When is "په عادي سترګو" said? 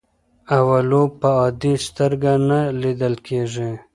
1.19-2.35